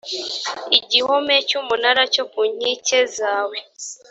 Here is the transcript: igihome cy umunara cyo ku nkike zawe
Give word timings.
igihome 0.77 1.35
cy 1.47 1.55
umunara 1.59 2.03
cyo 2.13 2.23
ku 2.31 2.41
nkike 2.53 2.99
zawe 3.17 3.57